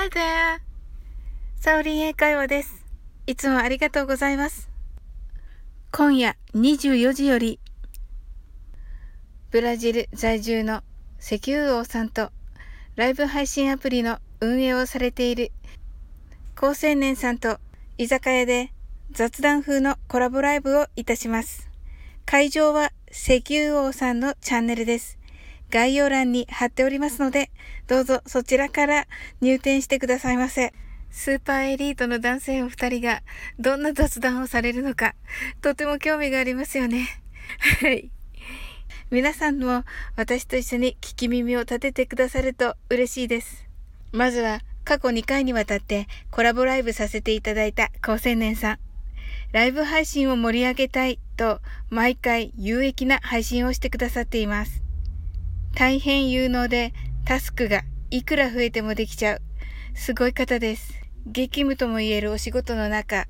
[0.00, 0.60] Hi there!
[1.56, 2.86] サオリン英会話です。
[3.26, 4.70] いつもありがとうございます。
[5.90, 7.58] 今夜24時より、
[9.50, 10.84] ブラジル在住の
[11.18, 12.30] 石油王さんと
[12.94, 15.50] ライブ配信アプリの運営をされている
[16.54, 17.58] 高青年さんと
[17.98, 18.72] 居酒屋で
[19.10, 21.68] 雑談風のコラボライブをいたします。
[22.24, 25.17] 会場は石油王さんのチャンネルです。
[25.70, 27.50] 概要欄に貼っておりますので、
[27.86, 29.06] どうぞそちらから
[29.40, 30.72] 入店してくださいませ。
[31.10, 33.22] スーパーエリートの男性お二人が
[33.58, 35.14] どんな雑談をされるのか、
[35.62, 37.08] とても興味がありますよね。
[37.80, 38.10] はい。
[39.10, 39.84] 皆さんも
[40.16, 43.66] 私と一緒に聞き耳を立ててくださると嬉しいです。
[44.12, 48.78] まずは過去2回にわたってコラボライブさせていただいた高青年さん。
[49.52, 54.87] ライブ配信を盛り上げたいと毎回有益な配信をしてくださっています。
[55.74, 56.92] 大変有能で
[57.24, 59.40] タスクがいくら増えてもできちゃう。
[59.94, 60.94] すごい方です。
[61.26, 63.26] 激務とも言えるお仕事の中、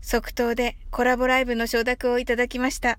[0.00, 2.98] 即答でコラボライブの承諾をいただきました。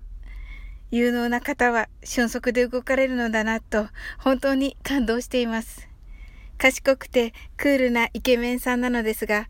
[0.90, 5.88] 有能な方は瞬足で動かれるのだなと本当に感動しています。
[6.56, 9.48] 賢くてクールなイケメンさんなのですが、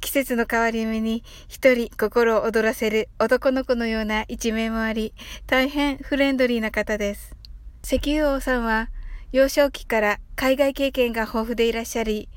[0.00, 5.14] 季節の変わり目に一人心を躍らせる男の子のような一面もあり、
[5.46, 7.41] 大変フレンドリーな方です。
[7.84, 8.90] 石油王さんは
[9.32, 12.28] 幼少期から海外経験が豊富でいらっしゃり、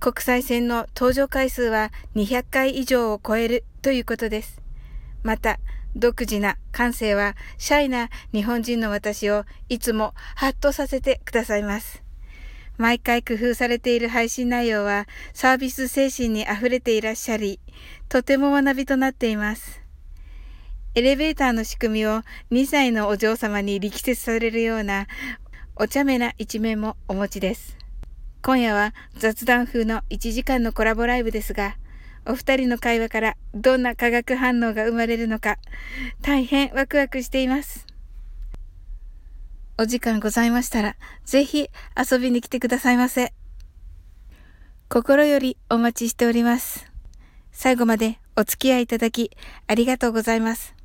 [0.00, 4.62] 国際線の搭乗回数は200回以上を超えるということです。
[5.22, 5.58] また、
[5.96, 12.02] 独自な感性はシャイな日本人の私をいつもハッとさせてくださいます。
[12.76, 17.60] 毎回工夫されている配信内容はサービス精神に溢れていらっしゃり、
[18.08, 19.87] とても学びとなっています。
[20.98, 25.06] エレベーターの仕組みを2歳のお嬢様に力説されるような
[25.76, 27.78] お茶目な一面もお持ちです。
[28.42, 31.76] 今夜は雑談風の1時間のコラボライブですが、
[32.26, 35.58] お二人の会話からどんな化学反応が生まれるのか、
[36.20, 37.86] 大変ワクワクしています。
[39.78, 43.32] お時間ございましたら、ぜひ遊びに来てくださいませ。
[44.88, 46.90] 心よりお待ちしております。
[47.52, 49.30] 最後までお付き合いいただき
[49.68, 50.77] ありがとうございます。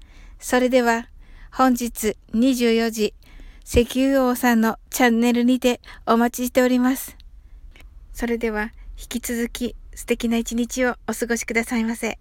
[0.44, 1.08] それでは、
[1.54, 3.14] 本日24時、
[3.64, 7.16] 石油王さんのチャンネルにてお待ちしております。
[8.12, 12.20] それでは、引き続き素敵な一日をお過ごしくださいませ。